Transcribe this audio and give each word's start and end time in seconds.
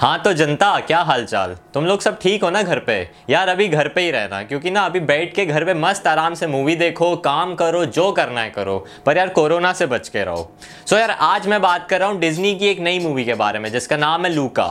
हाँ 0.00 0.18
तो 0.22 0.32
जनता, 0.32 0.68
क्या 0.80 0.98
हालचाल? 1.00 1.54
तुम 1.74 1.84
लोग 1.86 2.00
सब 2.00 2.18
ठीक 2.20 2.42
हो 2.44 2.48
ना 2.50 2.62
घर 2.62 2.78
पे? 2.78 2.96
यार 3.30 3.48
अभी 3.48 3.68
घर 3.68 3.88
पे 3.88 4.00
ही 4.00 4.10
रहना, 4.10 4.42
क्योंकि 4.42 4.70
ना 4.70 4.80
अभी 4.80 5.00
बैठ 5.00 5.34
के 5.34 5.44
घर 5.46 5.64
पे 5.64 5.74
मस्त 5.74 6.06
आराम 6.06 6.34
से 6.34 6.46
मूवी 6.46 6.74
देखो, 6.76 7.14
काम 7.16 7.54
करो, 7.54 7.84
जो 7.86 8.10
करना 8.12 8.40
है 8.40 8.50
करो। 8.50 8.76
पर 9.06 9.16
यार 9.16 9.28
कोरोना 9.28 9.72
से 9.72 9.86
बच 9.86 10.08
के 10.08 10.24
रहो। 10.24 10.50
सो 10.86 10.96
यार 10.96 11.10
आज 11.10 11.46
मैं 11.46 11.60
बात 11.62 11.88
कर 11.90 12.00
रहा 12.00 12.08
हूँ 12.08 12.18
डिज्नी 12.20 12.54
की 12.54 12.66
एक 12.66 12.80
नई 12.80 12.98
मूवी 12.98 13.24
के 13.24 13.34
बारे 13.34 13.58
में, 13.58 13.70
जिसका 13.72 13.96
नाम 13.96 14.26
है 14.26 14.32
लूका 14.32 14.68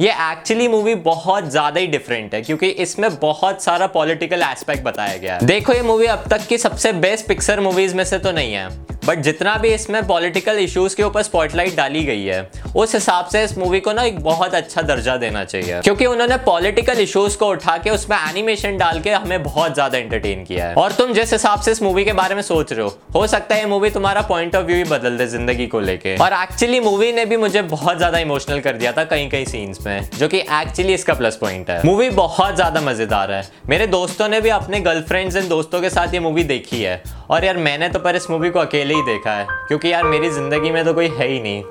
ये 0.00 0.10
एक्चुअली 0.22 0.68
मूवी 0.68 0.94
बहुत 1.06 1.50
ज़्यादा 1.50 1.80
ही 1.80 1.86
डिफरेंट 1.86 2.34
है, 2.34 2.42
क्योंकि 2.42 2.68
इसमें 2.68 3.10
बहुत 3.18 3.62
सारा 3.62 3.86
पॉलिटिकल 3.88 4.42
एस्पेक्ट 4.42 4.84
बताया 4.84 5.16
गया 5.16 5.34
है। 5.34 5.46
देखो 5.46 5.72
ये 5.72 5.82
मूवी 5.82 6.06
अब 6.06 6.24
तक 6.30 6.46
की 6.48 6.58
सबसे 6.58 6.92
बेस्ट 6.94 7.26
पिक्चर 7.28 7.60
मूवीज़ 7.60 7.96
में 7.96 8.04
से 8.04 8.18
तो 8.18 8.32
नहीं 8.32 8.52
है 8.52 8.68
बट 9.06 9.18
जितना 9.18 9.56
भी 9.56 9.68
इसमें 9.68 10.06
पॉलिटिकल 10.06 10.58
इश्यूज़ 10.58 10.96
के 10.96 11.02
ऊपर 11.02 11.22
स्पॉटलाइट 11.22 11.76
डाली 11.76 12.02
गई 12.04 12.24
है 12.24 12.40
उस 12.76 12.94
हिसाब 12.94 13.26
से 13.26 13.42
इस 13.44 13.56
मूवी 13.58 13.80
को 13.80 13.92
ना 13.92 14.02
एक 14.02 14.18
बहुत 14.20 14.54
अच्छा 14.54 14.82
दर्जा 14.82 15.16
देना 15.16 15.44
चाहिए। 15.44 15.80
क्योंकि 15.82 16.06
उन्होंने 16.06 16.36
पॉलिटिकल 16.38 17.00
इश्यूज़ 17.00 17.36
को 17.38 17.48
उठा 17.48 17.76
के 17.78 17.90
उसमें 17.90 18.16
एनिमेशन 18.18 18.76
डाल 18.78 19.00
के 19.00 19.10
हमें 19.10 19.42
बहुत 19.42 19.74
ज़्यादा 19.74 19.98
एंटरटेन 19.98 20.44
किया 20.44 20.66
है। 20.66 20.74
और 20.74 20.92
तुम 20.92 21.12
जिस 21.12 21.32
हिसाब 21.32 21.60
से 21.60 21.72
इस 21.72 21.82
मूवी 21.82 22.04
के 22.04 22.12
बारे 22.12 22.34
में 22.34 22.42
सोच 22.42 22.72
रहे 22.72 22.82
हो 22.82 22.96
हो 23.14 23.26
सकता 23.26 23.54
है 23.54 23.60
ये 23.60 23.66
मूवी 23.66 23.90
तुम्हारा 23.90 24.20
पॉइंट 24.22 24.56
ऑफ़ 24.56 24.64
व्यू 24.66 24.76
ही 24.76 24.84
बदल 24.86 25.16
दे 25.18 25.26
ज़िंदगी 25.26 25.66
को 25.66 25.80
लेके। 25.80 26.16
और 26.16 26.32
एक्चुअली 26.32 26.80
मूवी 26.80 27.12
ने 27.12 27.24
भी 27.24 27.36
मुझे 27.36 27.62
बहुत 27.64 27.96
ज़्यादा 27.96 28.18
इमोशनल 28.18 28.60
कर 28.60 28.76
दिया 28.76 28.92
था 28.92 29.04
कहीं 29.04 29.28
कहीं 29.30 29.44
सीन्स 29.46 29.86
में, 29.86 30.08
जो 30.10 30.28
कि 30.28 30.38
एक्चुअली 30.38 30.94
इसका 30.94 31.14
प्लस 31.14 31.36
पॉइंट 31.36 31.70
है। 31.70 31.80
मूवी 31.84 32.10
बहुत 32.12 32.54
ज़्यादा 32.54 32.80
मज़ेदार 32.80 33.32
है। 33.32 33.42
मेरे 33.68 33.86
दोस्तों 33.88 34.28
ने 34.28 34.40
भी 34.40 34.48
अपने 34.50 34.80
गर्लफ्रेंड्स 34.80 35.36
एंड 35.36 35.48
दोस्तों 35.48 35.80
के 35.80 35.90
साथ 35.90 36.14
ये 36.14 36.20
मूवी 36.20 36.44
देखी 36.44 36.82
है। 36.82 37.02
और 37.30 37.44
यार 37.44 37.56
मैंने 37.58 37.88
तो 37.88 37.98
पर 37.98 38.16
इस 38.16 38.30
मूवी 38.30 38.50
को 38.50 38.58
अकेले 38.58 38.94
ही 38.94 39.02
देखा 39.04 39.32
है, 39.32 39.46
क्योंकि 39.68 39.92
यार 39.92 40.04
मेरी 40.04 40.30
ज़िंदगी 40.30 40.70
में 40.70 40.84
तो 40.84 40.94
कोई 40.94 41.08
है 41.10 41.28
ही 41.28 41.40
नहीं। 41.40 41.62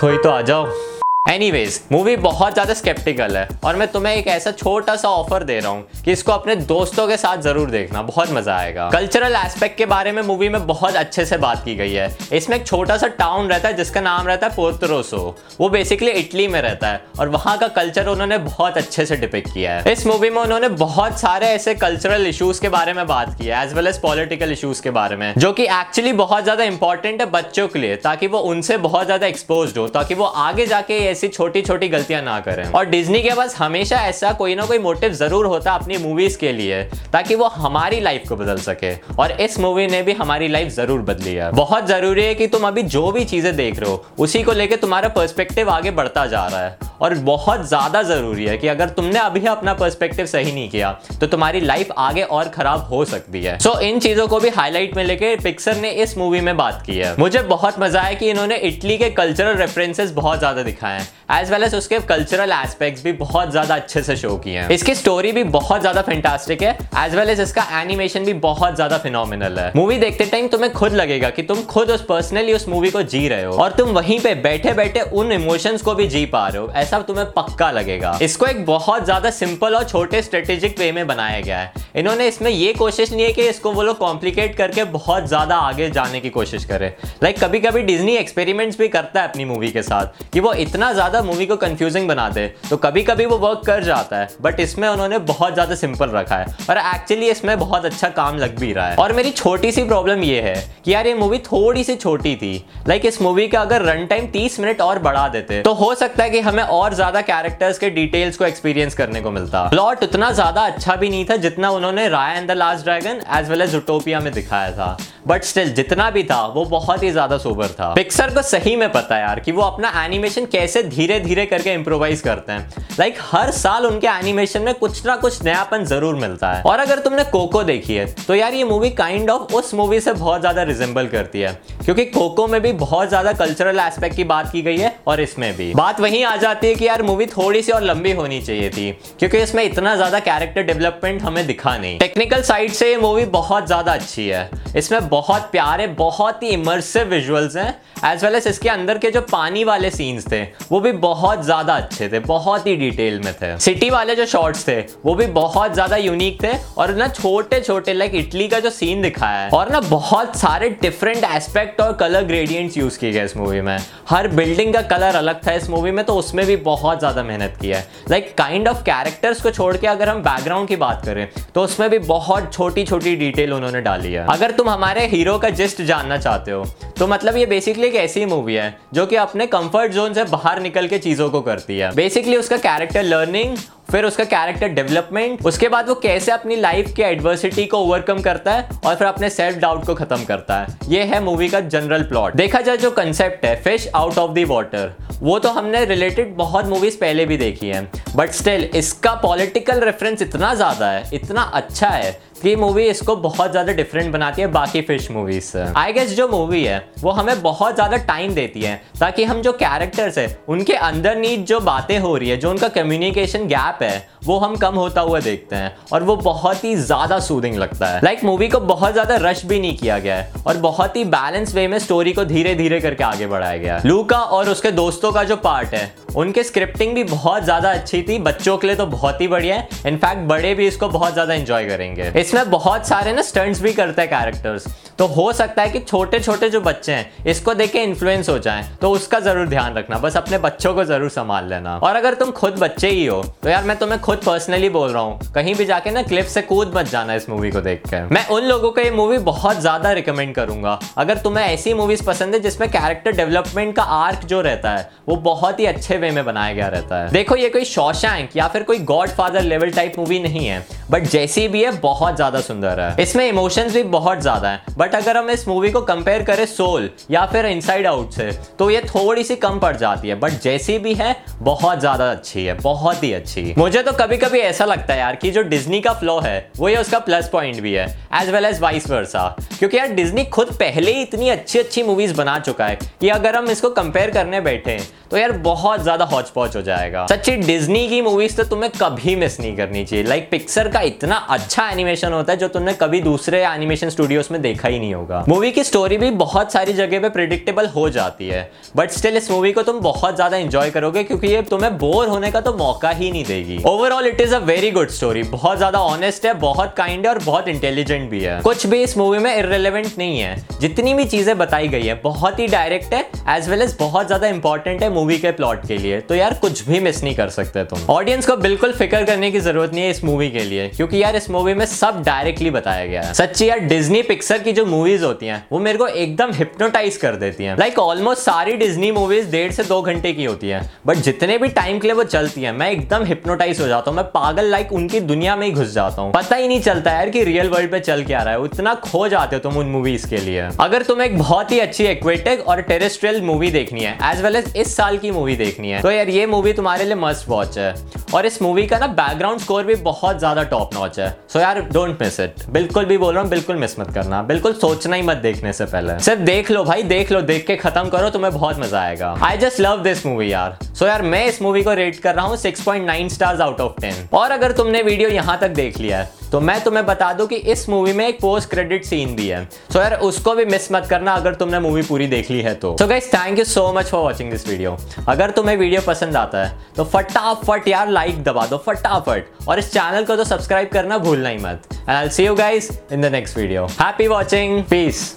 कोई 0.00 0.18
तो 0.18 0.30
आ 0.30 0.40
जाओ। 0.40 0.87
एनीवेज 1.28 1.80
मूवी 1.92 2.14
बहुत 2.16 2.52
ज़्यादा 2.52 2.74
स्केप्टिकल 2.74 3.36
है 3.36 3.46
और 3.64 3.76
मैं 3.76 3.86
तुम्हें 3.92 4.14
एक 4.14 4.26
ऐसा 4.26 4.50
छोटा 4.52 4.94
सा 4.96 5.08
ऑफ़र 5.08 5.42
दे 5.44 5.58
रहा 5.60 5.70
हूँ 5.70 6.02
कि 6.04 6.12
इसको 6.12 6.32
अपने 6.32 6.54
दोस्तों 6.56 7.06
के 7.08 7.16
साथ 7.16 7.40
ज़रूर 7.42 7.70
देखना, 7.70 8.02
बहुत 8.02 8.30
मज़ा 8.32 8.54
आएगा। 8.56 8.88
कल्चरल 8.90 9.34
एस्पेक्ट 9.36 9.76
के 9.78 9.86
बारे 9.86 10.12
में 10.12 10.20
मूवी 10.22 10.48
में 10.48 10.66
बहुत 10.66 10.96
अच्छे 10.96 11.24
से 11.24 11.36
बात 11.38 11.62
की 11.64 11.74
गई 11.76 11.92
है। 11.92 12.08
इसमें 12.32 12.56
एक 12.56 12.66
छोटा 12.66 12.96
सा 12.96 13.08
टाउन 13.18 13.48
रहता 13.48 13.68
है 13.68 13.76
जिसका 13.76 14.00
नाम 14.00 14.26
रहता 14.26 14.46
है 14.46 14.54
पोर्तरोसो 14.54 15.18
वो 15.60 15.68
बेसिकली 15.68 16.10
इटली 16.12 16.46
में 16.48 16.60
रहता 16.60 16.88
है 16.88 17.02
और 17.20 17.28
वहाँ 17.28 17.56
का 17.58 17.68
कल्चर 17.76 18.06
उन्होंने 18.08 18.38
बहुत 18.38 18.78
अच्छे 18.78 19.06
से 19.06 19.16
डिपिक 19.16 19.48
किया 19.48 19.74
है। 19.74 19.92
इस 19.92 20.06
मूवी 20.06 20.30
में 20.30 20.40
उन्होंने 20.42 20.68
बहुत 20.78 21.20
सारे 21.20 21.46
ऐसे 21.48 21.74
कल्चरल 21.76 22.26
इशूज़ 22.26 22.60
के 22.60 22.68
बारे 22.68 22.92
में 22.92 23.06
बात 23.06 23.36
की 23.38 23.46
है 23.46 23.62
as 23.64 23.74
well 23.74 23.86
as 23.86 24.00
political 24.02 24.52
issues 24.52 24.82
के 24.82 24.90
बारे 24.92 25.16
में, 25.16 25.32
जो 25.38 25.52
कि 25.52 25.64
एक्चुअली 25.64 26.12
बहुत 26.14 26.44
ज़्यादा 26.44 26.64
इंपॉर्टेंट 26.64 27.20
है 27.20 27.30
बच्चों 27.30 27.68
के 27.68 27.78
लिए, 27.78 27.96
ताकि 27.98 28.26
वो 28.26 28.38
उनसे 28.46 28.76
बहुत 28.78 29.06
ज़्यादा 29.06 29.26
एक्सपोज 29.26 29.76
हो, 29.78 29.88
ताकि 29.90 30.14
वो 30.14 30.24
आगे 30.24 30.66
जाके 30.66 30.98
ऐसी 31.18 31.28
छोटी 31.28 31.60
छोटी 31.62 31.88
गलतियाँ 31.88 32.20
ना 32.22 32.38
करें। 32.40 32.64
और 32.68 32.84
डिज्नी 32.86 33.20
के 33.22 33.30
पास 33.34 33.56
हमेशा 33.56 33.96
ऐसा 34.06 34.32
कोई 34.32 34.54
ना 34.54 34.64
कोई 34.66 34.78
मोटिव 34.78 35.12
ज़रूर 35.14 35.46
होता 35.46 35.72
अपनी 35.72 35.96
मूवीज़ 35.98 36.36
के 36.38 36.52
लिए 36.52 36.82
ताकि 37.12 37.34
वो 37.34 37.44
हमारी 37.48 38.00
लाइफ 38.00 38.28
को 38.28 38.36
बदल 38.36 38.58
सके। 38.60 38.92
और 39.14 39.32
इस 39.40 39.58
मूवी 39.60 39.86
ने 39.86 40.02
भी 40.02 40.12
हमारी 40.14 40.48
लाइफ 40.48 40.68
ज़रूर 40.72 41.00
बदली 41.02 41.34
है। 41.34 41.50
बहुत 41.52 41.86
ज़रूरी 41.86 42.24
है 42.24 42.34
कि 42.34 42.46
तुम 42.48 42.66
अभी 42.66 42.82
जो 42.84 43.10
भी 43.12 43.24
चीज़ें 43.24 43.54
देख 43.56 43.78
रहे 43.80 43.90
हो 43.90 44.04
उसी 44.18 44.42
को 44.42 44.52
लेकर 44.52 44.76
तुम्हारा 44.76 45.08
पर्सपेक्टिव 45.10 45.70
आगे 45.70 45.90
बढ़ता 45.92 46.26
जा 46.26 46.46
रहा 46.46 46.60
है। 46.60 46.76
और 47.00 47.14
बहुत 47.26 47.66
ज़्यादा 47.68 48.02
ज़रूरी 48.04 48.44
है 48.44 48.56
कि 48.58 48.68
अगर 48.68 48.88
तुमने 48.90 49.18
अभी 49.18 49.44
अपना 49.48 49.74
पर्सपेक्टिव 49.74 50.26
सही 50.26 50.52
नहीं 50.52 50.68
किया 50.70 50.92
तो 51.20 51.26
तुम्हारी 51.26 51.60
लाइफ 51.60 51.92
आगे 51.98 52.22
और 52.22 52.48
खराब 52.50 52.86
हो 52.90 53.04
सकती 53.06 53.42
है। 53.42 53.58
सो 53.58 53.70
so, 53.70 53.80
इन 53.80 54.00
चीज़ों 54.00 54.26
को 54.28 54.40
भी 54.40 54.48
हाईलाइट 54.50 54.96
में 54.96 55.04
लेके 55.04 55.34
पिक्सर 55.38 55.76
ने 55.76 55.90
इस 56.02 56.16
मूवी 56.18 56.40
में 56.40 56.56
बात 56.56 56.82
की 56.86 56.96
है। 56.96 57.14
मुझे 57.18 57.42
बहुत 57.48 57.78
मज़ा 57.80 58.00
आया 58.00 58.14
कि 58.14 58.30
इन्होंने 58.30 58.56
इटली 58.68 58.98
के 58.98 59.10
कल्चरल 59.12 59.56
रेफरेंसेस 59.56 60.10
बहुत 60.12 60.38
ज़्यादा 60.38 60.62
दिखाए 60.62 60.98
हैं। 60.98 61.07
एज 61.32 61.50
वेल 61.50 61.62
एज 61.62 61.74
उसके 61.74 61.98
कल्चरल 62.08 62.52
एस्पेक्ट्स 62.54 63.02
भी 63.04 63.12
बहुत 63.14 63.50
ज़्यादा 63.50 63.74
अच्छे 63.74 64.02
से 64.02 64.16
शो 64.16 64.36
किए 64.36 64.58
हैं। 64.58 64.68
इसकी 64.70 64.94
स्टोरी 64.94 65.32
भी 65.32 65.44
बहुत 65.46 65.80
ज़्यादा 65.80 66.02
फैंटास्टिक 66.02 66.62
है। 66.62 66.70
एज 66.98 67.14
वेल 67.14 67.30
एज 67.30 67.40
इसका 67.40 67.66
एनिमेशन 67.80 68.24
भी 68.24 68.32
बहुत 68.40 68.74
ज़्यादा 68.74 68.98
फिनोमिनल 68.98 69.58
है। 69.58 69.72
मूवी 69.76 69.98
देखते 69.98 70.26
टाइम 70.26 70.48
तुम्हें 70.48 70.72
खुद 70.72 70.92
लगेगा 70.94 71.30
कि 71.30 71.42
तुम 71.42 71.62
खुद 71.64 71.90
उस 71.90 72.04
पर्सनली 72.04 72.52
उस 72.52 72.68
मूवी 72.68 72.90
को 72.90 73.02
जी 73.04 73.26
रहे 73.28 73.44
हो। 73.44 73.52
और 73.54 73.72
तुम 73.72 73.90
वहीं 73.90 74.18
पे 74.20 74.34
बैठे 74.42 74.72
बैठे 74.74 75.00
उन 75.00 75.32
इमोशंस 75.32 75.82
को 75.82 75.94
भी 75.94 76.06
जी 76.08 76.24
पा 76.26 76.46
रहे 76.48 76.62
हो। 76.62 76.70
ऐसा 76.76 77.00
तुम्हें 77.02 77.26
पक्का 77.32 77.70
लगेगा। 77.70 78.18
इसको 78.22 78.46
एक 78.46 78.64
बहुत 78.66 79.04
ज़्यादा 79.04 79.30
सिंपल 79.32 79.74
और 79.74 79.84
छोटे 79.84 80.22
स्ट्रेटेजिक 80.22 80.78
वे 80.78 80.90
में 80.92 81.06
बनाया 81.06 81.40
गया 81.40 81.58
है। 81.58 81.86
इन्होंने 81.96 82.26
इसमें 82.28 82.50
ये 82.50 82.72
कोशिश 82.74 83.12
नहीं 83.12 83.22
है 83.22 83.32
कि 83.32 83.42
इसको 83.48 83.72
वो 83.72 83.82
लोग 83.82 83.98
कॉम्प्लिकेट 83.98 84.56
करके 84.56 84.84
बहुत 84.90 85.26
ज़्यादा 85.28 85.56
आगे 85.58 85.90
जाने 85.90 86.20
की 86.20 86.30
कोशिश 86.30 86.64
करे। 86.64 86.86
लाइक 87.22 87.34
like, 87.34 87.44
कभी 87.44 87.60
कभी 87.60 87.82
डिज्नी 87.82 88.16
एक्सपेरिमेंट्स 88.16 88.78
भी 88.78 88.88
करता 88.88 89.20
है 89.20 89.28
अपनी 89.28 89.44
मूवी 89.44 89.70
के 89.70 89.82
साथ 89.82 90.22
कि 90.32 90.40
वो 90.40 90.52
इतना 90.58 90.87
ज़्यादा 90.92 91.22
मूवी 91.22 91.46
को 91.46 91.56
कंफ्यूजिंग 91.58 92.08
बना 92.08 92.28
दे 92.30 92.46
तो 92.70 92.76
कभी 92.78 93.02
कभी 93.02 93.26
वो 93.26 93.38
वर्क 93.38 93.62
कर 93.66 93.82
जाता 93.84 94.16
है 94.16 94.28
बट 94.42 94.60
इसमें 94.60 94.88
उन्होंने 94.88 95.18
बहुत 95.28 95.54
ज़्यादा 95.54 95.74
सिंपल 95.74 96.10
रखा 96.10 96.36
है। 96.36 96.46
और 96.70 96.78
एक्चुअली 96.78 97.30
इसमें 97.30 97.58
बहुत 97.58 97.84
अच्छा 97.84 98.08
काम 98.10 98.38
लग 98.38 98.58
भी 98.58 98.72
रहा 98.72 98.86
है। 98.88 98.96
और 98.96 99.12
मेरी 99.12 99.30
छोटी 99.32 99.72
सी 99.72 99.84
प्रॉब्लम 99.84 100.22
ये 100.22 100.40
है 100.40 100.54
कि 100.84 100.92
यार 100.94 101.06
ये 101.06 101.14
मूवी 101.14 101.38
थोड़ी 101.42 101.84
सी 101.84 101.96
छोटी 101.96 102.34
थी। 102.36 102.54
लाइक 102.88 103.06
इस 103.06 103.20
मूवी 103.22 103.46
का 103.48 103.60
अगर 103.60 103.82
रन 103.82 104.06
टाइम 104.06 104.26
तीस 104.28 104.58
मिनट 104.60 104.80
और 104.80 104.98
बढ़ा 104.98 105.26
देते 105.28 105.60
तो 105.62 105.72
हो 105.74 105.94
सकता 105.96 106.22
है 106.24 106.30
कि 106.30 106.40
हमें 106.40 106.62
और 106.62 106.94
ज़्यादा 106.94 107.20
कैरेक्टर्स 107.22 107.78
के 107.78 107.90
डिटेल्स 107.90 108.36
को 108.36 108.44
एक्सपीरियंस 108.44 108.94
करने 108.94 109.20
को 109.20 109.30
मिलता। 109.30 109.62
प्लॉट 109.68 110.02
उतना 110.04 110.30
ज़्यादा 110.32 110.62
अच्छा 110.62 110.96
भी 110.96 111.08
नहीं 111.08 111.24
था 111.24 111.36
जितना 111.38 111.70
उन्होंने 111.70 112.08
Raya 112.08 112.36
and 112.36 112.48
the 112.48 112.54
last 112.54 112.84
dragon 112.84 113.22
as 113.36 113.50
well 113.50 113.62
as 113.62 113.70
Zootopia 113.72 114.20
में 114.20 114.32
दिखाया 114.32 114.72
था। 114.72 114.96
बट 115.26 115.44
स्टिल 115.44 115.72
जितना 115.74 116.10
भी 116.10 116.22
था, 116.24 116.40
वो 116.46 116.64
बहुत 116.66 117.02
ही 117.02 117.10
ज़्यादा 117.10 117.36
सोबर 117.38 117.68
था। 117.70 117.92
पिक्सर 117.94 118.30
को 118.34 118.42
सही 118.44 118.74
में 118.76 118.90
पता 118.92 119.16
है 119.16 119.22
यार 119.22 119.40
कि 119.40 119.52
वो 119.52 119.62
अपना 119.62 119.92
एनिमेशन 120.04 120.46
कैसे 120.46 120.77
धीरे 120.84 121.18
धीरे 121.20 121.46
करके 121.46 121.72
इम्प्रोवाइज 121.72 122.20
करते 122.20 122.52
हैं। 122.52 122.86
लाइक 122.98 123.14
like, 123.14 123.26
हर 123.30 123.50
साल 123.52 123.86
उनके 123.86 124.06
एनिमेशन 124.08 124.62
में 124.62 124.74
कुछ 124.74 125.04
ना 125.06 125.16
कुछ 125.16 125.42
नयापन 125.44 125.84
ज़रूर 125.84 126.14
मिलता 126.16 126.52
है। 126.52 126.62
और 126.62 126.78
अगर 126.78 126.98
तुमने 126.98 127.24
कोको 127.26 127.62
देखी 127.64 127.94
है 127.94 128.06
तो 128.18 128.34
यार 128.34 128.54
ये 128.54 128.64
मूवी 128.64 128.90
काइंड 128.92 129.30
ऑफ़ 129.30 129.54
उस 129.54 129.72
मूवी 129.74 130.00
से 130.00 130.12
बहुत 130.14 130.40
ज़्यादा 130.40 130.62
रिजेंबल 130.62 131.06
करती 131.08 131.40
है। 131.40 131.52
क्योंकि 131.84 132.04
कोको 132.06 132.46
में 132.46 132.60
भी 132.62 132.72
बहुत 132.74 133.08
ज़्यादा 133.08 133.32
कल्चरल 133.34 133.78
एस्पेक्ट 133.80 134.16
की 134.16 134.24
बात 134.26 134.50
की 134.52 134.62
गई 134.62 134.76
है 134.76 134.94
और 135.06 135.20
इसमें 135.20 135.52
भी। 135.56 135.72
बात 135.74 136.00
वही 136.00 136.22
आ 136.22 136.34
जाती 136.36 136.66
है 136.66 136.74
कि 136.74 136.86
यार 136.86 137.02
मूवी 137.02 137.26
थोड़ी 137.28 137.62
सी 137.62 137.72
और 137.72 137.82
लंबी 137.82 138.12
होनी 138.12 138.40
चाहिए 138.40 138.70
थी 138.70 138.90
क्योंकि 139.18 139.38
इसमें 139.38 139.62
इतना 139.64 139.94
ज़्यादा 139.96 140.18
कैरेक्टर 140.20 140.62
डेवलपमेंट 140.64 141.22
हमें 141.22 141.46
दिखा 141.46 141.76
नहीं। 141.76 141.98
टेक्निकल 141.98 142.42
साइड 142.42 142.72
से 142.72 142.90
ये 142.90 142.96
मूवी 142.98 143.24
बहुत 143.32 143.66
ज़्यादा 143.66 143.92
अच्छी 143.92 144.28
है। 144.28 144.48
इसमें 144.76 145.08
बहुत 145.08 145.48
प्यारे 145.52 145.86
बहुत 145.98 146.42
ही 146.42 146.48
इमर्सिव 146.50 147.06
विजुअल्स 147.08 147.56
हैं 147.56 147.70
एज 148.06 148.24
वेल 148.24 148.34
एज 148.34 148.46
इसके 148.48 148.68
अंदर 148.68 148.98
के 148.98 149.10
जो 149.10 149.20
पानी 149.22 149.62
वाले 149.64 149.90
सीन्स 149.90 150.26
थे 150.32 150.42
वो 150.70 150.80
भी 150.80 150.92
बहुत 150.94 151.44
ज़्यादा 151.44 151.74
अच्छे 151.74 152.08
थे, 152.08 152.18
बहुत 152.20 152.66
ही 152.66 152.74
डिटेल 152.76 153.20
में 153.20 153.32
थे। 153.34 153.58
सिटी 153.60 153.90
वाले 153.90 154.14
जो 154.16 154.26
शॉट्स 154.26 154.66
थे, 154.68 154.78
वो 155.04 155.14
भी 155.14 155.26
बहुत 155.34 155.74
ज़्यादा 155.74 155.96
यूनिक 155.96 156.42
थे 156.42 156.52
और 156.78 156.94
ना 156.96 157.08
छोटे 157.10 157.60
छोटे 157.60 157.92
लाइक 157.94 158.14
इटली 158.14 158.48
का 158.48 158.60
जो 158.60 158.70
सीन 158.70 159.02
दिखाया 159.02 159.38
है, 159.38 159.50
और 159.50 159.70
ना 159.72 159.80
बहुत 159.80 160.36
सारे 160.36 160.68
डिफरेंट 160.82 161.24
एस्पेक्ट 161.26 161.80
और 161.80 161.92
कलर 161.96 162.24
ग्रेडियंट्स 162.24 162.76
यूज़ 162.78 162.98
किए 162.98 163.12
गए 163.12 163.24
इस 163.24 163.36
मूवी 163.36 163.60
में। 163.60 163.78
हर 164.08 164.28
बिल्डिंग 164.30 164.72
का 164.74 164.82
कलर 164.88 165.16
अलग 165.16 165.46
था 165.46 165.52
इस 165.52 165.68
मूवी 165.70 165.90
में 165.90 166.04
तो 166.04 166.14
उसमें 166.16 166.44
भी 166.46 166.56
बहुत 166.58 166.98
ज़्यादा 166.98 167.22
मेहनत 167.22 167.56
की 167.60 167.68
है। 167.68 167.86
लाइक 168.10 168.34
काइंड 168.38 168.68
ऑफ़ 168.68 168.82
कैरेक्टर्स 168.82 169.40
को 169.42 169.50
छोड़ 169.50 169.76
के 169.76 169.86
अगर 169.86 170.08
हम 170.08 170.22
बैकग्राउंड 170.22 170.68
की 170.68 170.76
बात 170.78 171.04
करें 171.04 171.26
तो 171.54 171.62
उसमें 171.62 171.88
भी 171.90 171.98
बहुत 172.00 172.52
छोटी 172.52 172.84
छोटी 172.84 173.14
डिटेल 173.16 173.52
उन्होंने 173.52 173.80
डाली 173.80 174.12
है। 174.12 174.26
अगर 174.28 174.50
तुम 174.52 174.68
हमारे 174.70 175.06
हीरो 175.08 175.38
का 175.38 175.50
जिस्ट 175.52 175.82
जानना 175.84 176.18
चाहते 176.18 176.50
हो 176.50 176.64
तो 176.98 177.06
मतलब 177.06 177.36
ये 177.36 177.46
बेसिकली 177.46 177.86
एक 177.86 177.94
ऐसी 177.96 178.24
मूवी 178.26 178.54
है, 178.54 178.76
जो 178.94 179.04
कि 179.06 179.16
अपने 179.18 179.46
कंफर्ट 179.48 179.92
जोन 179.92 180.14
से 180.14 180.24
बाहर 180.26 180.57
निकल 180.58 180.86
के 180.88 180.98
चीज़ों 180.98 181.30
को 181.30 181.40
करती 181.42 181.78
है। 181.78 181.94
बेसिकली 181.94 182.36
उसका 182.36 182.56
कैरेक्टर 182.58 183.02
लर्निंग 183.04 183.56
फिर 183.90 184.04
उसका 184.04 184.24
कैरेक्टर 184.24 184.68
डेवलपमेंट 184.68 185.44
उसके 185.46 185.68
बाद 185.68 185.88
वो 185.88 185.94
कैसे 185.96 186.32
अपनी 186.32 186.56
लाइफ 186.56 186.92
के 186.96 187.02
एडवर्सिटी 187.02 187.64
को 187.66 187.78
ओवरकम 187.78 188.20
करता 188.22 188.52
है 188.52 188.68
और 188.84 188.94
फिर 188.94 189.06
अपने 189.06 189.30
सेल्फ 189.30 189.58
डाउट 189.58 189.84
को 189.86 189.94
खत्म 189.94 190.24
करता 190.24 190.58
है। 190.60 190.76
ये 190.88 191.02
है 191.04 191.22
मूवी 191.24 191.48
का 191.48 191.60
जनरल 191.62 192.02
प्लॉट 192.04 192.34
देखा 192.36 192.60
जाए 192.60 192.76
जो 192.76 192.90
कंसेप्ट 192.92 193.44
है 193.44 193.54
fish 193.62 193.88
out 193.94 194.18
of 194.18 194.32
the 194.32 194.44
water 194.48 194.92
वो 195.20 195.38
तो 195.38 195.48
हमने 195.50 195.84
रिलेटेड 195.84 196.34
बहुत 196.36 196.66
मूवीज़ 196.66 196.98
पहले 196.98 197.24
भी 197.26 197.36
देखी 197.36 197.68
है। 197.68 197.82
बट 198.16 198.30
स्टिल 198.32 198.64
इसका 198.76 199.14
पॉलिटिकल 199.22 199.80
रेफरेंस 199.80 200.22
इतना 200.22 200.54
ज़्यादा 200.54 200.90
है, 200.90 201.02
इतना 201.14 201.42
अच्छा 201.42 201.88
है 201.88 202.18
ये 202.44 202.54
मूवी 202.56 202.82
इसको 202.84 203.14
बहुत 203.16 203.50
ज़्यादा 203.50 203.72
डिफरेंट 203.72 204.12
बनाती 204.12 204.42
है, 204.42 204.48
बाकी 204.48 204.80
फ़िश 204.82 205.10
मूवीज़ 205.10 205.44
से 205.44 205.64
आई 205.76 205.92
गेस 205.92 206.14
जो 206.16 206.26
मूवी 206.28 206.62
है, 206.64 206.78
वो 207.00 207.10
हमें 207.10 207.40
बहुत 207.42 207.74
ज़्यादा 207.74 207.96
टाइम 208.06 208.34
देती 208.34 208.60
है, 208.60 208.80
ताकि 209.00 209.24
हम 209.24 209.40
जो 209.42 209.52
कैरेक्टर्स 209.54 210.18
है, 210.18 210.26
उनके 210.48 210.72
अंदर 210.72 211.16
नीच 211.16 211.40
जो 211.40 211.60
बातें 211.60 211.98
हो 211.98 212.16
रही 212.16 212.28
है, 212.28 212.36
जो 212.36 212.50
उनका 212.50 212.68
कम्युनिकेशन 212.68 213.46
गैप 213.46 213.82
है 213.82 214.08
वो 214.28 214.38
हम 214.38 214.56
कम 214.56 214.74
होता 214.74 215.00
हुआ 215.00 215.20
देखते 215.20 215.56
हैं 215.56 215.72
और 215.92 216.02
वो 216.02 216.16
बहुत 216.18 216.64
ही 216.64 216.74
ज़्यादा 216.76 217.18
सूदिंग 217.20 217.54
लगता 217.56 217.86
है। 217.86 218.00
लाइक 218.04 218.18
like, 218.18 218.28
मूवी 218.28 218.48
को 218.48 218.60
बहुत 218.62 218.92
ज़्यादा 218.92 219.16
रश 219.20 219.44
भी 219.44 219.60
नहीं 219.60 219.76
किया 219.76 219.98
गया 219.98 220.16
है 220.16 220.42
और 220.46 220.56
बहुत 220.58 220.96
ही 220.96 221.04
बैलेंस 221.06 221.54
वे 221.54 221.66
में 221.68 221.78
स्टोरी 221.78 222.12
को 222.12 222.24
धीरे 222.26 222.54
धीरे 222.54 222.80
करके 222.80 223.04
आगे 223.04 223.26
बढ़ाया 223.26 223.56
गया 223.56 223.76
है। 223.76 223.88
लूका 223.88 224.18
और 224.18 224.48
उसके 224.48 224.70
दोस्तों 224.72 225.12
का 225.12 225.24
जो 225.24 225.36
पार्ट 225.38 225.74
है 225.74 225.92
उनके 226.16 226.42
स्क्रिप्टिंग 226.42 226.94
भी 226.94 227.04
बहुत 227.06 227.44
ज़्यादा 227.44 227.70
अच्छी 227.70 228.02
थी। 228.02 228.18
बच्चों 228.20 228.56
के 228.58 228.66
लिए 228.66 228.76
तो 228.76 228.86
बहुत 228.88 229.20
ही 229.20 229.28
बढ़िया 229.28 229.56
है। 229.56 229.68
इनफैक्ट 229.86 230.28
बड़े 230.28 230.54
भी 230.54 230.66
इसको 230.66 230.88
बहुत 230.88 231.12
ज़्यादा 231.12 231.34
इंजॉय 231.34 231.66
करेंगे। 231.66 232.12
इसमें 232.16 232.50
बहुत 232.50 232.86
सारे 232.88 233.12
ना 233.12 233.22
स्टंट्स 233.22 233.62
भी 233.62 233.72
करते 233.72 234.02
हैं 234.02 234.10
कैरेक्टर्स 234.10 234.66
तो 234.98 235.06
हो 235.06 235.32
सकता 235.32 235.62
है 235.62 235.70
कि 235.70 235.80
छोटे 235.80 236.18
छोटे 236.20 236.48
जो 236.50 236.60
बच्चे 236.60 236.92
हैं, 236.92 237.24
इसको 237.26 237.54
देख 237.54 237.72
के 237.72 237.78
इन्फ्लुएंस 237.80 238.28
हो 238.28 238.38
जाए 238.38 238.64
तो 238.80 238.90
उसका 238.90 239.20
ज़रूर 239.20 239.46
ध्यान 239.48 239.74
रखना। 239.74 239.98
बस 239.98 240.16
अपने 240.16 240.38
बच्चों 240.38 240.72
को 240.74 240.84
ज़रूर 240.84 241.10
संभाल 241.10 241.48
लेना। 241.48 241.76
और 241.78 241.96
अगर 241.96 242.14
तुम 242.14 242.30
खुद 242.32 242.58
बच्चे 242.58 242.88
ही 242.88 243.04
हो 243.06 243.22
तो 243.42 243.48
यार 243.48 243.64
मैं 243.64 243.76
तुम्हें 243.78 244.00
खुद 244.00 244.20
पर्सनली 244.26 244.68
बोल 244.68 244.90
रहा 244.90 245.02
हूँ, 245.02 245.18
कहीं 245.34 245.54
भी 245.54 245.64
जाके 245.64 245.90
ना 245.90 246.02
क्लिप 246.04 246.26
से 246.26 246.42
कूद 246.42 246.72
मत 246.76 246.88
जाना 246.88 247.14
इस 247.14 247.28
मूवी 247.30 247.50
को 247.50 247.60
देख 247.60 247.86
कर 247.86 248.08
मैं 248.12 248.26
उन 248.28 248.44
लोगों 248.44 248.70
को 248.70 248.80
ये 248.80 248.90
मूवी 248.92 249.18
बहुत 249.24 249.60
ज़्यादा 249.60 249.92
रिकमेंड 249.92 250.34
करूँगा। 250.34 250.78
अगर 250.98 251.18
तुम्हें 251.18 251.44
ऐसी 251.44 251.74
मूवीज़ 251.74 252.02
पसंद 252.04 252.34
है 252.34 252.40
जिसमें 252.40 252.68
कैरेक्टर 252.70 253.12
डेवलपमेंट 253.12 253.74
का 253.76 253.82
आर्क 253.82 254.24
जो 254.24 254.40
रहता 254.40 254.70
है, 254.70 254.88
वो 255.08 255.16
बहुत 255.18 255.60
ही 255.60 255.66
अच्छे 255.66 255.96
वे 255.96 256.10
में 256.10 256.24
बनाया 256.24 256.54
गया 256.54 256.68
रहता 256.68 256.96
है। 256.96 257.10
देखो, 257.12 257.36
ये 257.36 257.48
कोई 257.48 257.64
शॉशैंक 257.66 258.36
या 258.36 258.48
फिर 258.48 258.62
कोई 258.62 258.78
God 258.86 259.08
father 259.10 259.42
level 259.44 259.70
type 259.72 259.98
movie 259.98 260.18
नहीं 260.20 260.46
है 260.46 260.64
बट 260.90 261.02
जैसी 261.04 261.46
भी 261.48 261.62
है, 261.64 261.70
बहुत 261.80 262.16
ज़्यादा 262.16 262.40
सुंदर 262.42 262.80
है। 262.80 262.94
इसमें 263.02 263.28
इमोशंस 263.28 263.72
भी 263.74 263.82
बहुत 263.90 264.20
ज़्यादा 264.20 264.50
है 264.50 264.76
बट 264.78 264.87
अगर 264.94 265.16
हम 265.16 265.30
इस 265.30 265.46
मूवी 265.48 265.70
को 265.70 265.80
कंपेयर 265.82 266.22
करें 266.22 266.44
सोल 266.46 266.88
या 267.10 267.24
फिर 267.26 267.46
इनसाइड 267.46 267.86
आउट 267.86 268.12
से 268.12 268.30
तो 268.58 268.70
ये 268.70 268.80
थोड़ी 268.86 269.24
सी 269.24 269.36
कम 269.38 269.58
पड़ 269.58 269.74
जाती 269.76 270.08
है। 270.08 270.14
बट 270.16 270.40
जैसी 270.42 270.78
भी 270.78 270.94
है, 270.94 271.14
बहुत 271.40 271.80
ज़्यादा 271.80 272.10
अच्छी 272.10 272.44
है, 272.44 272.54
बहुत 272.54 273.02
ही 273.04 273.12
अच्छी। 273.12 273.54
मुझे 273.58 273.82
तो 273.82 273.92
कभी 273.94 274.16
कभी 274.18 274.38
ऐसा 274.40 274.64
लगता 274.64 274.94
है 274.94 275.00
यार 275.00 275.16
कि 275.16 275.30
जो 275.30 275.42
डिज्नी 275.44 275.80
का 275.80 275.92
फ्लो 275.94 276.18
है, 276.20 276.50
वो 276.58 276.68
ये 276.68 276.76
उसका 276.76 276.98
प्लस 277.00 277.28
पॉइंट 277.28 277.60
भी 277.60 277.72
है 277.72 277.86
as 278.14 278.30
well 278.30 278.44
as 278.44 278.60
vice 278.60 278.90
versa 278.90 279.26
क्योंकि 279.58 279.76
यार 279.76 279.94
डिज्नी 279.94 280.24
खुद 280.26 280.52
पहले 280.54 280.92
ही 280.92 281.02
इतनी 281.02 281.28
अच्छी 281.30 281.58
अच्छी 281.58 281.82
मूवीज़ 281.82 282.14
बना 282.14 282.38
चुका 282.40 282.66
है 282.66 282.78
कि 283.00 283.08
अगर 283.10 283.36
हम 283.36 283.50
इसको 283.50 283.70
कंपेयर 283.72 284.10
करने 284.10 284.40
बैठे 284.40 284.78
तो 285.10 285.16
यार 285.16 285.32
बहुत 285.42 285.82
ज़्यादा 285.82 286.04
हौच 286.04 286.30
पौच 286.30 286.56
हो 286.56 286.60
जाएगा। 286.62 287.06
सच्ची 287.06 287.34
डिज्नी 287.36 287.86
की 287.88 288.00
मूवीज़ 288.02 288.36
तो 288.36 288.44
तुम्हें 288.46 288.70
कभी 288.72 289.14
मिस 289.16 289.38
नहीं 289.40 289.56
करनी 289.56 289.84
चाहिए। 289.84 290.04
लाइक 290.04 290.28
पिक्सर 290.30 290.68
का 290.68 290.80
इतना 290.82 291.16
अच्छा 291.16 291.68
एनिमेशन 291.68 292.12
होता 292.12 292.32
है, 292.32 292.38
जो 292.38 292.48
तुमने 292.48 292.72
कभी 292.72 293.00
दूसरे 293.02 293.42
एनिमेशन 293.44 293.90
स्टूडियोज 293.90 294.28
में 294.32 294.40
देखा 294.42 294.68
ही 294.68 294.77
नहीं 294.78 294.94
होगा। 294.94 295.24
मूवी 295.28 295.50
की 295.50 295.64
स्टोरी 295.64 295.98
भी 295.98 296.10
बहुत 296.18 296.52
सारी 296.52 296.72
जगह 296.72 297.00
पे 297.00 297.08
प्रिडिक्टेबल 297.08 297.66
हो 297.66 297.88
जाती 297.90 298.28
है। 298.28 298.50
बट 298.76 298.90
स्टिल 298.90 299.16
इस 299.16 299.30
मूवी 299.30 299.52
को 299.52 299.62
तुम 299.62 299.80
बहुत 299.80 300.14
ज़्यादा 300.14 300.36
इंजॉय 300.36 300.70
करोगे 300.70 301.02
क्योंकि 301.04 301.26
ये 301.26 301.42
तुम्हें 301.42 301.76
बोर 301.78 302.08
होने 302.08 302.30
का 302.30 302.40
तो 302.40 302.52
मौका 302.54 302.90
ही 302.90 303.10
नहीं 303.10 303.24
देगी। 303.24 303.62
Overall 303.66 304.06
it 304.06 304.20
is 304.20 304.34
a 304.34 304.38
very 304.40 304.70
good 304.70 304.90
story 304.90 305.22
बहुत 305.28 305.56
ज़्यादा 305.58 305.78
ऑनेस्ट 305.80 306.26
है, 306.26 306.34
बहुत 306.36 306.74
काइंड 306.76 307.06
है 307.06 307.12
और 307.12 307.18
बहुत 307.18 307.48
इंटेलिजेंट 307.48 308.08
भी 308.10 308.20
है। 308.20 308.40
कुछ 308.42 308.66
भी 308.66 308.82
इस 308.82 308.96
मूवी 308.98 309.18
में 309.18 309.34
इरेलीवेंट 309.36 309.86
नहीं 309.98 310.18
है। 310.20 310.36
जितनी 310.60 310.94
भी 310.94 311.04
चीज़ें 311.06 311.36
बताई 311.38 311.68
गई 311.68 311.82
है, 311.82 311.94
बहुत 312.02 312.38
ही 312.38 312.46
डायरेक्ट 312.48 312.94
है 312.94 313.02
एज 313.28 313.48
वेल 313.48 313.62
एज 313.62 313.74
बहुत 313.78 314.06
ज़्यादा 314.06 314.28
इंपॉर्टेंट 314.28 314.82
है 314.82 314.88
मूवी 314.90 315.18
के 315.18 315.30
प्लॉट 315.30 315.66
के 315.68 315.76
लिए। 315.78 316.00
तो 316.00 316.14
यार 316.14 316.34
कुछ 316.34 316.62
भी 316.68 316.80
मिस 316.80 317.02
नहीं 317.04 317.14
कर 317.14 317.28
सकते 317.30 317.64
तुम। 317.64 317.80
ऑडियंस 317.90 318.26
को 318.26 318.36
बिल्कुल 318.38 318.72
फ़िक्र 318.72 319.04
करने 319.04 319.30
की 319.30 319.40
ज़रूरत 319.40 319.72
नहीं 319.72 319.84
है 319.84 319.90
इस 319.90 320.02
मूवी 320.04 320.30
के 320.30 320.44
लिए, 320.44 320.68
क्योंकि 320.68 321.02
यार 321.02 321.16
इस 321.16 321.28
मूवी 321.30 321.54
में 321.54 321.64
सब 321.66 322.02
डायरेक्टली 322.04 322.50
बताया 322.50 322.86
गया 322.86 323.02
है। 323.02 323.14
सच्ची 323.14 323.48
यार 323.48 323.58
डिज्नी 323.68 324.02
पिक्सर 324.04 324.38
की 324.38 324.52
जो 324.52 324.64
मूवीज़ 324.66 325.04
होती 325.04 325.26
हैं, 325.26 325.44
वो 325.52 325.58
मेरे 325.58 325.78
को 325.78 325.86
एकदम 325.86 326.32
हिप्नोटाइज 326.34 326.96
कर 326.96 327.16
देती 327.16 327.44
हैं। 327.44 327.56
लाइक 327.58 327.78
ऑलमोस्ट 327.78 328.22
सारी 328.22 328.56
डिज्नी 328.56 328.90
मूवीज़ 328.92 329.30
डेढ़ 329.30 329.52
से 329.52 329.64
दो 329.64 329.80
घंटे 329.82 330.12
की 330.12 330.24
होती 330.24 330.48
है। 330.48 330.60
बट 330.86 330.96
जितने 330.98 331.38
भी 331.38 331.48
टाइम 331.50 331.78
के 331.78 331.88
लिए 331.88 331.94
वो 331.94 332.04
चलती 332.06 332.42
है, 332.42 332.52
मैं 332.52 332.70
एकदम 332.70 333.04
हिप्नोटाइज 333.04 333.60
हो 333.60 333.66
जाता 333.68 333.90
हूँ। 333.90 333.96
मैं 333.96 334.04
पागल 334.10 334.50
लाइक 334.50 334.72
उनकी 334.72 335.00
दुनिया 335.02 335.36
में 335.36 335.46
ही 335.46 335.52
घुस 335.52 335.72
जाता 335.72 336.02
हूँ। 336.02 336.12
पता 336.12 336.36
ही 336.36 336.48
नहीं 336.48 336.60
चलता 336.60 336.92
यार 336.92 337.10
कि 337.10 337.24
रियल 337.24 337.48
वर्ल्ड 337.48 337.70
पे 337.70 337.80
चल 337.80 338.04
क्या 338.04 338.22
रहा 338.22 338.32
है। 338.32 338.40
उतना 338.40 338.74
खो 338.82 339.06
जाते 339.08 339.36
हो 339.36 339.40
तुम 339.40 339.56
उन 339.58 339.66
मूवीज़ 339.68 340.06
के 340.08 340.16
लिए। 340.18 340.48
अगर 340.60 340.82
तुम 340.82 341.02
एक 341.02 341.18
बहुत 341.18 341.52
ही 341.52 341.58
अच्छी 341.60 341.84
एक्वेटिक 341.86 342.46
और 342.48 342.60
टेरेस्ट्रियल 342.62 343.17
मूवी 343.22 343.50
देखनी 343.50 343.80
है 343.80 343.96
एज 344.04 344.20
वेल 344.22 344.36
एज 344.36 344.52
इस 344.56 344.74
साल 344.76 344.98
की 344.98 345.10
मूवी 345.10 345.36
देखनी 345.36 345.70
है। 345.70 345.80
तो 345.82 345.90
यार, 345.90 346.08
ये 346.08 346.26
मूवी 346.26 346.52
तुम्हारे 346.52 346.84
लिए 346.84 346.94
मस्ट 346.96 347.28
वॉच 347.28 347.58
है। 347.58 347.74
और 348.14 348.26
इस 348.26 348.40
मूवी 348.42 348.66
का 348.66 348.78
ना 348.78 348.86
बैकग्राउंड 348.88 349.40
स्कोर 349.40 349.64
भी 349.64 349.74
बहुत 349.84 350.18
ज़्यादा 350.18 350.42
टॉप 350.44 350.74
नॉच 350.74 350.98
है। 350.98 351.10
सो 351.32 351.40
यार 351.40 351.60
डोंट 351.62 352.02
मिस 352.02 352.20
इट 352.20 352.44
बिल्कुल 352.50 352.84
भी 352.84 352.98
बोल 352.98 353.14
रहा 353.14 353.22
हूँ, 353.22 353.30
बिल्कुल 353.30 353.56
मिस 353.56 353.78
मत 353.80 353.90
करना। 353.94 354.22
बिल्कुल 354.24 354.52
सोचना 354.54 354.96
ही 354.96 355.02
मत 355.02 355.16
देखने 355.18 355.52
से 355.52 355.64
पहले। 355.66 355.98
सिर्फ़ 356.00 356.20
देख 356.22 356.50
लो 356.50 356.64
भाई, 356.64 356.82
देख 356.84 357.12
लो, 357.12 357.20
देख 357.22 357.46
के 357.46 357.56
खत्म 357.56 357.88
करो, 357.88 358.10
तुम्हें 358.10 358.32
बहुत 358.32 358.58
मज़ा 358.60 358.80
आएगा। 358.80 359.16
I 359.22 359.36
just 359.38 359.60
love 359.60 359.82
this 359.82 360.06
movie 360.06 360.32
यार। 360.32 360.58
सो 360.78 360.84
so 360.84 360.90
यार, 360.90 361.02
मैं 361.02 361.24
इस 361.26 361.40
मूवी 361.42 361.62
को 361.62 361.72
रेट 361.74 361.98
कर 362.00 362.14
रहा 362.14 362.24
हूँ 362.24 362.36
6.9 362.36 363.08
स्टार्स 363.10 363.40
आउट 363.40 363.60
ऑफ़ 363.60 363.80
10 363.80 363.94
और 364.14 364.30
अगर 364.30 364.52
तुमने 364.52 364.82
वीडियो 364.82 365.08
यहाँ 365.08 365.38
तक 365.40 365.48
देख 365.50 365.78
लिया 365.78 365.98
है 365.98 366.10
तो 366.32 366.40
मैं 366.40 366.60
तुम्हें 366.64 366.84
बता 366.86 367.12
दूँ 367.12 367.26
कि 367.26 367.36
इस 367.52 367.68
मूवी 367.68 367.92
में 367.92 368.06
एक 368.06 368.20
पोस्ट 368.20 368.50
क्रेडिट 368.50 368.84
सीन 368.84 369.14
भी 369.16 369.26
है। 369.28 369.44
सो 369.44 369.72
so 369.72 369.80
यार, 369.80 369.94
उसको 369.94 370.34
भी 370.34 370.44
मिस 370.44 370.70
मत 370.72 370.86
करना 370.90 371.12
अगर 371.12 371.34
तुमने 371.34 371.60
मूवी 371.60 371.82
पूरी 371.82 372.06
देख 372.06 372.30
ली 372.30 372.40
है 372.40 372.54
तो। 372.54 372.76
So 372.78 372.86
guys 372.86 373.12
thank 373.14 373.38
you 373.38 373.44
so 373.44 373.72
much 373.72 373.86
for 373.86 374.04
watching 374.04 374.30
this 374.30 374.46
video 374.48 374.76
अगर 375.08 375.30
तुम्हें 375.30 375.56
वीडियो 375.56 375.80
पसंद 375.86 376.16
आता 376.16 376.44
है 376.44 376.52
तो 376.76 376.84
फटाफट 376.84 377.68
यार 377.68 377.88
लाइक 377.90 378.22
दबा 378.24 378.46
दो, 378.46 378.58
फटाफट। 378.66 379.48
और 379.48 379.58
इस 379.58 379.72
चैनल 379.72 380.04
को 380.04 380.16
तो 380.16 380.24
सब्सक्राइब 380.24 380.68
करना 380.72 380.98
भूलना 380.98 381.28
ही 381.28 381.38
मत। 381.38 381.68
And 381.72 381.90
I 381.90 382.08
see 382.10 382.26
you 382.26 382.34
guys 382.34 382.70
in 382.92 383.00
the 383.00 383.12
next 383.12 383.38
video 383.38 383.66
happy 383.80 384.08
watching 384.08 384.62
peace 384.70 385.16